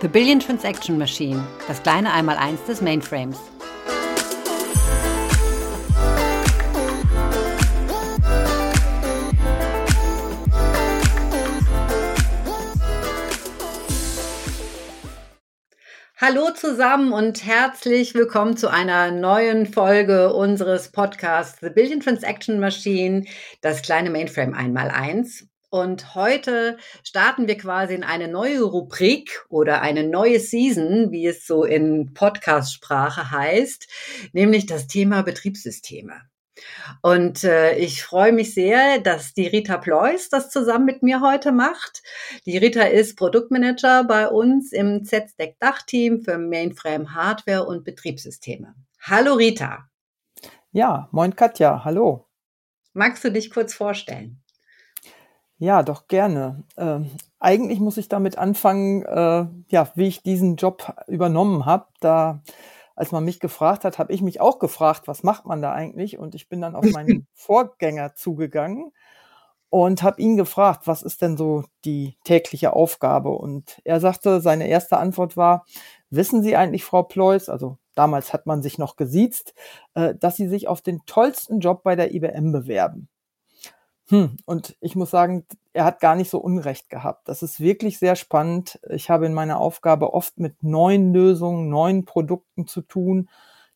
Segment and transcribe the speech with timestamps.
[0.00, 3.36] The Billion Transaction Machine, das kleine Einmaleins des Mainframes.
[16.16, 23.24] Hallo zusammen und herzlich willkommen zu einer neuen Folge unseres Podcasts The Billion Transaction Machine,
[23.62, 25.48] das kleine Mainframe einmal eins.
[25.70, 31.46] Und heute starten wir quasi in eine neue Rubrik oder eine neue Season, wie es
[31.46, 33.86] so in Podcast-Sprache heißt,
[34.32, 36.22] nämlich das Thema Betriebssysteme.
[37.02, 41.52] Und äh, ich freue mich sehr, dass die Rita Pleus das zusammen mit mir heute
[41.52, 42.02] macht.
[42.46, 48.74] Die Rita ist Produktmanager bei uns im Z-Stack Dachteam für Mainframe Hardware und Betriebssysteme.
[49.02, 49.88] Hallo Rita.
[50.72, 52.26] Ja, moin Katja, hallo.
[52.94, 54.42] Magst du dich kurz vorstellen?
[55.58, 56.62] Ja, doch gerne.
[56.76, 61.86] Ähm, eigentlich muss ich damit anfangen, äh, ja, wie ich diesen Job übernommen habe.
[62.00, 62.42] Da
[62.94, 66.18] als man mich gefragt hat, habe ich mich auch gefragt, was macht man da eigentlich?
[66.18, 68.92] Und ich bin dann auf meinen Vorgänger zugegangen
[69.70, 73.30] und habe ihn gefragt, was ist denn so die tägliche Aufgabe?
[73.30, 75.64] Und er sagte, seine erste Antwort war,
[76.10, 79.54] wissen Sie eigentlich, Frau Pleus, also damals hat man sich noch gesiezt,
[79.94, 83.08] äh, dass Sie sich auf den tollsten Job bei der IBM bewerben.
[84.10, 87.28] Hm, und ich muss sagen, er hat gar nicht so Unrecht gehabt.
[87.28, 88.80] Das ist wirklich sehr spannend.
[88.88, 93.28] Ich habe in meiner Aufgabe oft mit neuen Lösungen, neuen Produkten zu tun,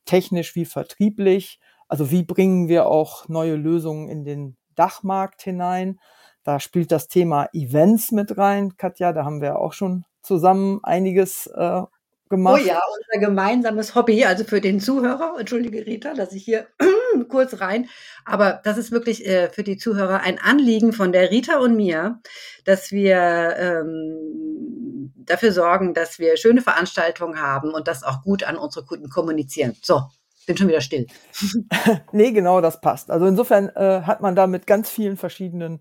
[0.06, 1.60] technisch wie vertrieblich.
[1.86, 6.00] Also wie bringen wir auch neue Lösungen in den Dachmarkt hinein?
[6.44, 9.12] Da spielt das Thema Events mit rein, Katja.
[9.12, 11.82] Da haben wir auch schon zusammen einiges äh,
[12.30, 12.62] gemacht.
[12.62, 16.66] Oh ja, unser gemeinsames Hobby, also für den Zuhörer, entschuldige Rita, dass ich hier
[17.24, 17.88] kurz rein,
[18.24, 22.20] aber das ist wirklich äh, für die Zuhörer ein Anliegen von der Rita und mir,
[22.64, 28.56] dass wir ähm, dafür sorgen, dass wir schöne Veranstaltungen haben und das auch gut an
[28.56, 29.76] unsere Kunden kommunizieren.
[29.82, 30.02] So,
[30.46, 31.06] bin schon wieder still.
[32.12, 33.10] nee, genau, das passt.
[33.10, 35.78] Also insofern äh, hat man da mit ganz vielen verschiedenen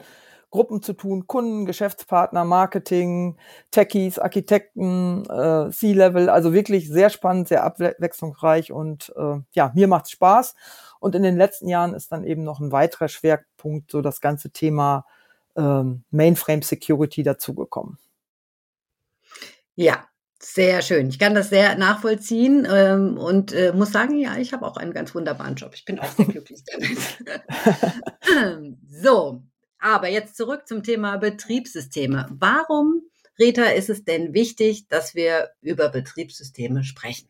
[0.52, 3.38] Gruppen zu tun, Kunden, Geschäftspartner, Marketing,
[3.72, 10.12] Techies, Architekten, äh, C-Level, also wirklich sehr spannend, sehr abwechslungsreich und äh, ja, mir macht's
[10.12, 10.56] Spaß.
[11.02, 14.52] Und in den letzten Jahren ist dann eben noch ein weiterer Schwerpunkt, so das ganze
[14.52, 15.08] Thema
[15.56, 17.98] ähm, Mainframe Security dazugekommen.
[19.76, 20.06] Ja,
[20.38, 21.10] sehr schön.
[21.10, 24.94] Ich kann das sehr nachvollziehen ähm, und äh, muss sagen, ja, ich habe auch einen
[24.94, 25.72] ganz wunderbaren Job.
[25.74, 27.00] Ich bin auch sehr glücklich damit.
[28.88, 29.42] so,
[29.80, 32.28] aber jetzt zurück zum Thema Betriebssysteme.
[32.30, 33.02] Warum,
[33.40, 37.28] Rita, ist es denn wichtig, dass wir über Betriebssysteme sprechen?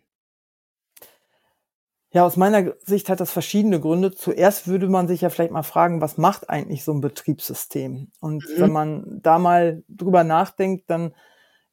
[2.13, 4.11] Ja, aus meiner Sicht hat das verschiedene Gründe.
[4.11, 8.11] Zuerst würde man sich ja vielleicht mal fragen, was macht eigentlich so ein Betriebssystem?
[8.19, 8.61] Und mhm.
[8.61, 11.13] wenn man da mal drüber nachdenkt, dann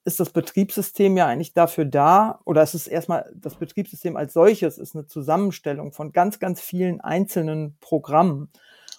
[0.04, 4.78] ist das Betriebssystem ja eigentlich dafür da, oder es ist erstmal, das Betriebssystem als solches
[4.78, 8.48] ist eine Zusammenstellung von ganz, ganz vielen einzelnen Programmen.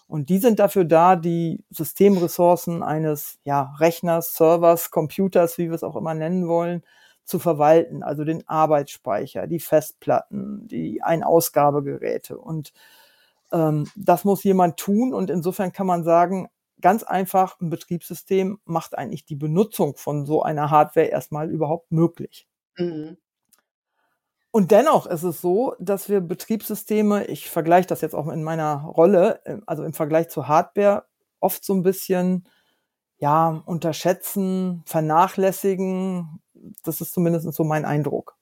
[0.08, 5.84] Und die sind dafür da, die Systemressourcen eines ja, Rechners, Servers, Computers, wie wir es
[5.84, 6.84] auch immer nennen wollen,
[7.30, 8.04] zu verwalten.
[8.04, 12.38] Also den Arbeitsspeicher, die Festplatten, die Einausgabegeräte.
[12.38, 12.74] Und
[13.52, 15.14] ähm, das muss jemand tun.
[15.14, 16.50] Und insofern kann man sagen,
[16.82, 22.48] ganz einfach, ein Betriebssystem macht eigentlich die Benutzung von so einer Hardware erstmal überhaupt möglich.
[22.78, 23.18] Mhm.
[24.52, 28.84] Und dennoch ist es so, dass wir Betriebssysteme, ich vergleiche das jetzt auch in meiner
[28.84, 31.06] Rolle, äh, also im Vergleich zu Hardware,
[31.40, 32.48] oft so ein bisschen
[33.20, 36.42] ja, unterschätzen, vernachlässigen.
[36.84, 38.38] Das ist zumindest so mein Eindruck.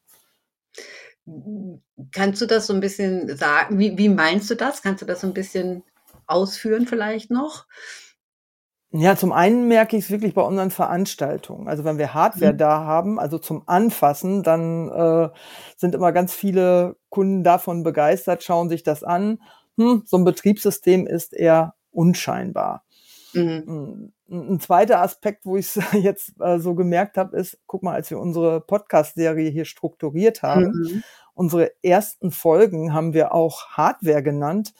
[2.11, 3.79] Kannst du das so ein bisschen sagen?
[3.79, 4.81] Wie, wie meinst du das?
[4.81, 5.83] Kannst du das so ein bisschen
[6.25, 7.65] ausführen vielleicht noch?
[8.91, 11.67] Ja, zum einen merke ich es wirklich bei unseren Veranstaltungen.
[11.67, 12.57] Also wenn wir Hardware mhm.
[12.57, 15.29] da haben, also zum Anfassen, dann äh,
[15.75, 19.39] sind immer ganz viele Kunden davon begeistert, schauen sich das an.
[19.77, 22.85] Hm, so ein Betriebssystem ist eher unscheinbar.
[23.37, 24.11] Mhm.
[24.29, 28.09] Ein, zweiter Aspekt, wo ich es jetzt äh, so gemerkt habe, ist, guck mal, als
[28.09, 31.03] wir unsere Podcast-Serie hier strukturiert haben, mhm.
[31.33, 34.73] unsere ersten Folgen haben wir auch Hardware genannt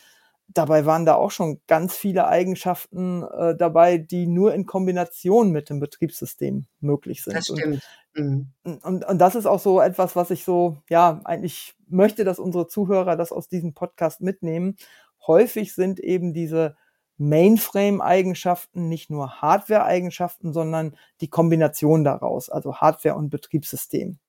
[0.48, 5.70] dabei waren da auch schon ganz viele Eigenschaften äh, dabei, die nur in Kombination mit
[5.70, 7.36] dem Betriebssystem möglich sind.
[7.36, 7.82] Das stimmt.
[8.16, 8.52] Und, mhm.
[8.84, 12.68] und, und das ist auch so etwas, was ich so, ja, eigentlich möchte, dass unsere
[12.68, 14.78] Zuhörer das aus diesem Podcast mitnehmen.
[15.26, 16.78] Häufig sind eben diese
[17.18, 24.20] Mainframe-Eigenschaften nicht nur Hardware-Eigenschaften, sondern die Kombination daraus, also Hardware und Betriebssystem.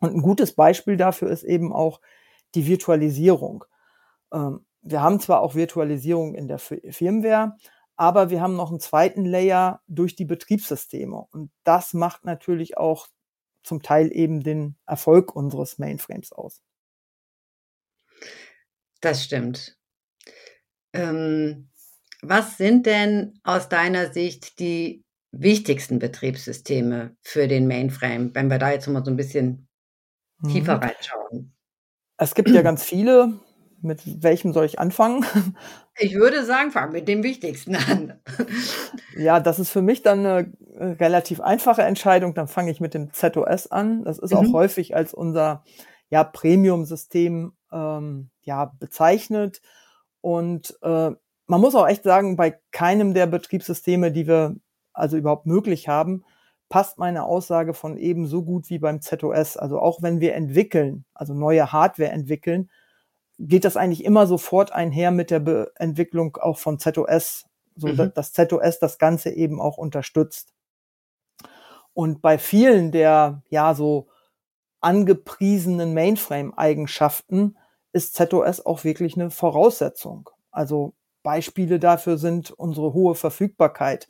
[0.00, 2.00] Und ein gutes Beispiel dafür ist eben auch
[2.54, 3.64] die Virtualisierung.
[4.32, 7.56] Ähm, wir haben zwar auch Virtualisierung in der Firmware,
[7.96, 11.26] aber wir haben noch einen zweiten Layer durch die Betriebssysteme.
[11.32, 13.08] Und das macht natürlich auch
[13.64, 16.62] zum Teil eben den Erfolg unseres Mainframes aus.
[19.00, 19.76] Das stimmt.
[20.92, 21.70] Ähm,
[22.22, 28.70] was sind denn aus deiner Sicht die wichtigsten Betriebssysteme für den Mainframe, wenn wir da
[28.70, 29.68] jetzt mal so ein bisschen
[30.40, 30.48] mhm.
[30.48, 31.54] tiefer reinschauen?
[32.16, 33.34] Es gibt ja ganz viele.
[33.80, 35.24] Mit welchem soll ich anfangen?
[36.00, 38.20] Ich würde sagen, fang mit dem Wichtigsten an.
[39.16, 42.34] Ja, das ist für mich dann eine äh, relativ einfache Entscheidung.
[42.34, 44.04] Dann fange ich mit dem ZOS an.
[44.04, 44.38] Das ist mhm.
[44.38, 45.64] auch häufig als unser
[46.08, 49.60] ja, Premium-System ähm, ja, bezeichnet.
[50.20, 51.10] Und äh,
[51.48, 54.56] man muss auch echt sagen, bei keinem der Betriebssysteme, die wir
[54.92, 56.24] also überhaupt möglich haben,
[56.68, 59.56] passt meine Aussage von eben so gut wie beim ZOS.
[59.56, 62.70] Also auch wenn wir entwickeln, also neue Hardware entwickeln,
[63.38, 67.46] geht das eigentlich immer sofort einher mit der Be Entwicklung auch von ZOS,
[67.76, 68.12] so mhm.
[68.14, 70.52] dass ZOS das Ganze eben auch unterstützt.
[71.94, 74.08] Und bei vielen der ja so
[74.80, 77.56] angepriesenen Mainframe-Eigenschaften
[77.92, 80.28] ist ZOS auch wirklich eine Voraussetzung.
[80.50, 80.94] Also
[81.28, 84.08] Beispiele dafür sind unsere hohe Verfügbarkeit.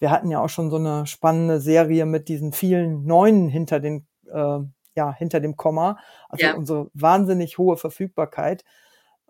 [0.00, 4.04] Wir hatten ja auch schon so eine spannende Serie mit diesen vielen Neunen hinter den,
[4.28, 4.58] äh,
[4.96, 6.00] ja, hinter dem Komma.
[6.28, 6.54] Also ja.
[6.56, 8.64] unsere wahnsinnig hohe Verfügbarkeit.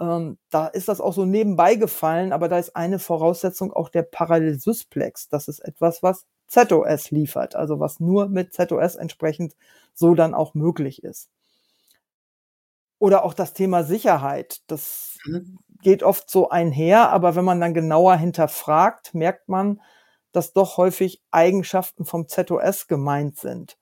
[0.00, 4.04] Ähm, da ist das auch so nebenbei gefallen, aber da ist eine Voraussetzung auch der
[4.04, 5.28] Parallelsysplex.
[5.28, 9.56] Das ist etwas, was ZOS liefert, also was nur mit ZOS entsprechend
[9.92, 11.28] so dann auch möglich ist.
[12.98, 14.62] Oder auch das Thema Sicherheit.
[14.68, 15.58] Das mhm.
[15.82, 19.80] Geht oft so einher, aber wenn man dann genauer hinterfragt, merkt man,
[20.32, 23.78] dass doch häufig Eigenschaften vom ZOS gemeint sind.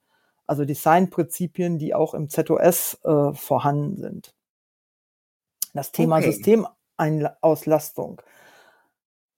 [0.47, 4.33] Also Designprinzipien, die auch im ZOS äh, vorhanden sind.
[5.73, 6.31] Das Thema okay.
[6.31, 8.21] Systemauslastung.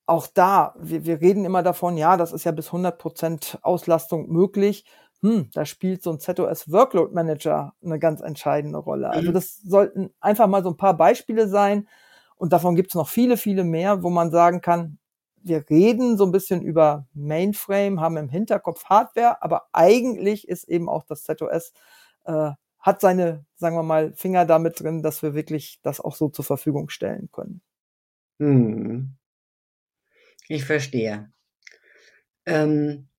[0.05, 4.29] Auch da, wir, wir reden immer davon, ja, das ist ja bis 100 Prozent Auslastung
[4.29, 4.85] möglich
[5.21, 9.09] hm, da spielt so ein ZOS Workload Manager eine ganz entscheidende Rolle.
[9.09, 9.33] Also mhm.
[9.33, 11.87] das sollten einfach mal so ein paar Beispiele sein.
[12.37, 14.99] Und davon gibt es noch viele, viele mehr, wo man sagen kann,
[15.43, 20.89] wir reden so ein bisschen über Mainframe, haben im Hinterkopf Hardware, aber eigentlich ist eben
[20.89, 21.73] auch das ZOS,
[22.25, 26.29] äh, hat seine, sagen wir mal, Finger damit drin, dass wir wirklich das auch so
[26.29, 27.61] zur Verfügung stellen können.
[28.39, 29.17] Hm.
[30.47, 31.31] Ich verstehe.
[32.45, 33.09] Ähm,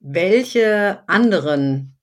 [0.00, 1.98] welche anderen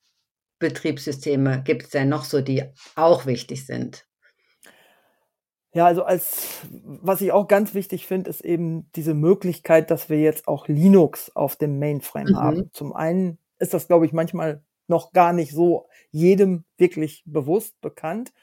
[0.59, 2.63] Betriebssysteme gibt es denn noch so, die
[2.95, 4.08] auch wichtig sind?
[5.71, 10.19] Ja, also als was ich auch ganz wichtig finde, ist eben diese Möglichkeit, dass wir
[10.19, 12.37] jetzt auch Linux auf dem Mainframe mhm.
[12.37, 12.69] haben.
[12.73, 18.33] Zum einen ist das, glaube ich, manchmal noch gar nicht so jedem wirklich bewusst bekannt.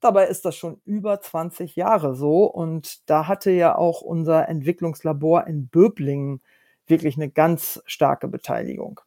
[0.00, 5.46] Dabei ist das schon über 20 Jahre so und da hatte ja auch unser Entwicklungslabor
[5.46, 6.42] in Böblingen
[6.86, 9.00] wirklich eine ganz starke Beteiligung.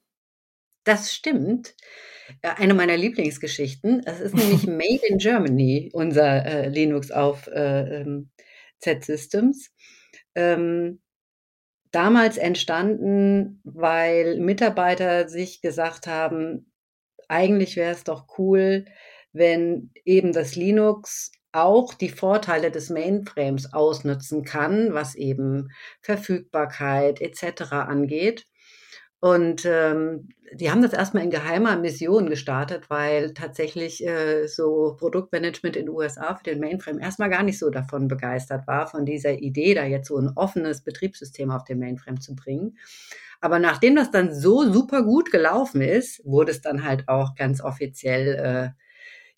[0.88, 1.76] Das stimmt.
[2.42, 4.04] Äh, eine meiner Lieblingsgeschichten.
[4.06, 8.30] Es ist nämlich Made in Germany, unser äh, Linux auf äh, ähm,
[8.80, 9.70] Z-Systems.
[10.34, 11.02] Ähm,
[11.92, 16.72] damals entstanden, weil Mitarbeiter sich gesagt haben,
[17.28, 18.86] eigentlich wäre es doch cool,
[19.34, 25.68] wenn eben das Linux auch die Vorteile des Mainframes ausnutzen kann, was eben
[26.00, 27.74] Verfügbarkeit etc.
[27.74, 28.46] angeht.
[29.20, 35.76] Und ähm, die haben das erstmal in geheimer Mission gestartet, weil tatsächlich äh, so Produktmanagement
[35.76, 39.34] in den USA für den Mainframe erstmal gar nicht so davon begeistert war, von dieser
[39.40, 42.78] Idee, da jetzt so ein offenes Betriebssystem auf den Mainframe zu bringen.
[43.42, 47.62] Aber nachdem das dann so super gut gelaufen ist, wurde es dann halt auch ganz
[47.62, 48.74] offiziell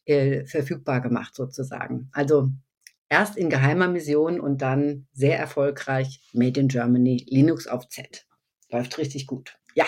[0.07, 2.09] äh, äh, verfügbar gemacht sozusagen.
[2.11, 2.49] Also
[3.09, 8.25] erst in geheimer Mission und dann sehr erfolgreich Made in Germany, Linux auf Z.
[8.71, 9.85] Läuft richtig gut ja.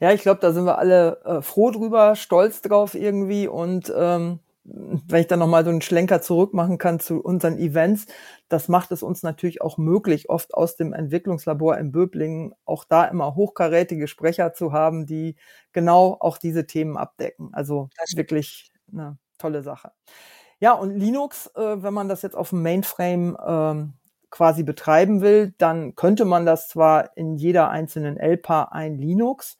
[0.00, 4.40] Ja, ich glaube, da sind wir alle äh, froh drüber, stolz drauf irgendwie und ähm,
[4.64, 8.06] wenn ich dann nochmal so einen Schlenker zurück machen kann zu unseren Events,
[8.48, 13.04] das macht es uns natürlich auch möglich, oft aus dem Entwicklungslabor in Böblingen auch da
[13.04, 15.36] immer hochkarätige Sprecher zu haben, die
[15.72, 17.50] genau auch diese Themen abdecken.
[17.52, 19.92] Also wirklich eine tolle Sache.
[20.60, 23.94] Ja, und Linux, äh, wenn man das jetzt auf dem Mainframe ähm,
[24.32, 29.58] quasi betreiben will, dann könnte man das zwar in jeder einzelnen LPA ein Linux,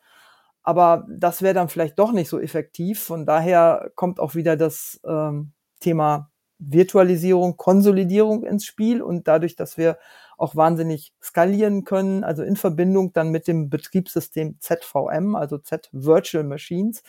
[0.62, 3.02] aber das wäre dann vielleicht doch nicht so effektiv.
[3.02, 9.76] Von daher kommt auch wieder das ähm, Thema Virtualisierung, Konsolidierung ins Spiel und dadurch, dass
[9.76, 9.98] wir
[10.38, 16.44] auch wahnsinnig skalieren können, also in Verbindung dann mit dem Betriebssystem ZVM, also Z Virtual
[16.44, 17.02] Machines,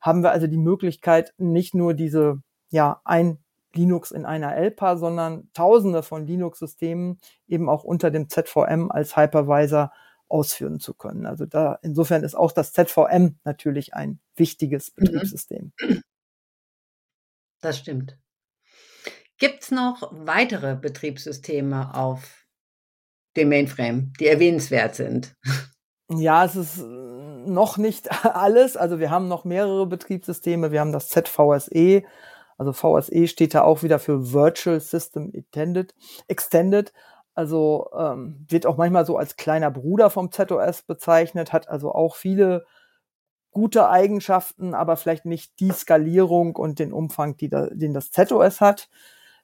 [0.00, 3.38] haben wir also die Möglichkeit, nicht nur diese ja ein
[3.76, 9.92] Linux in einer LPA, sondern tausende von Linux-Systemen eben auch unter dem ZVM als Hypervisor
[10.28, 11.26] ausführen zu können.
[11.26, 15.04] Also da insofern ist auch das ZVM natürlich ein wichtiges mhm.
[15.04, 15.72] Betriebssystem.
[17.60, 18.18] Das stimmt.
[19.38, 22.46] Gibt es noch weitere Betriebssysteme auf
[23.36, 25.36] dem Mainframe, die erwähnenswert sind?
[26.08, 28.76] Ja, es ist noch nicht alles.
[28.76, 30.72] Also wir haben noch mehrere Betriebssysteme.
[30.72, 32.02] Wir haben das ZVSE.
[32.56, 35.94] Also VSE steht da auch wieder für Virtual System Extended.
[36.28, 36.92] Extended.
[37.34, 42.16] Also ähm, wird auch manchmal so als kleiner Bruder vom ZOS bezeichnet, hat also auch
[42.16, 42.64] viele
[43.50, 48.88] gute Eigenschaften, aber vielleicht nicht die Skalierung und den Umfang, da, den das ZOS hat.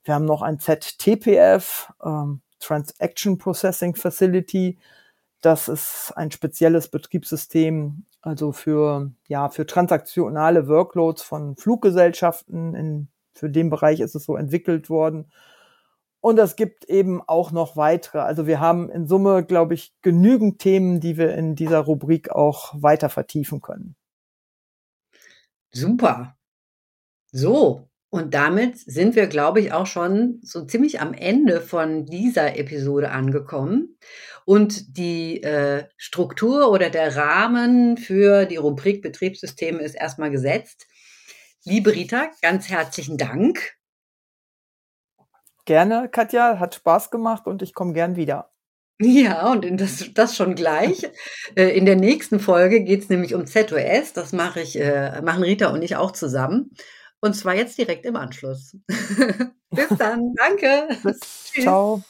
[0.04, 4.78] Wir haben noch ein ZTPF, ähm, Transaction Processing Facility.
[5.42, 12.74] Das ist ein spezielles Betriebssystem, also für, ja, für transaktionale Workloads von Fluggesellschaften.
[12.74, 15.30] In, für den Bereich ist es so entwickelt worden.
[16.20, 18.20] Und es gibt eben auch noch weitere.
[18.20, 22.80] Also wir haben in Summe, glaube ich, genügend Themen, die wir in dieser Rubrik auch
[22.80, 23.96] weiter vertiefen können.
[25.72, 26.36] Super.
[27.32, 32.58] So, und damit sind wir, glaube ich, auch schon so ziemlich am Ende von dieser
[32.58, 33.96] Episode angekommen.
[34.44, 40.86] Und die äh, Struktur oder der Rahmen für die Rubrik Betriebssysteme ist erstmal gesetzt.
[41.64, 43.78] Liebe Rita, ganz herzlichen Dank.
[45.64, 48.50] Gerne, Katja, hat Spaß gemacht und ich komme gern wieder.
[49.00, 51.10] Ja, und das, das schon gleich.
[51.54, 54.14] Äh, in der nächsten Folge geht es nämlich um ZOS.
[54.14, 56.70] Das mache ich, äh, machen Rita und ich auch zusammen.
[57.24, 58.76] Und zwar jetzt direkt im Anschluss.
[59.70, 60.34] Bis dann.
[60.34, 60.88] Danke.
[61.02, 62.02] Bis, ciao.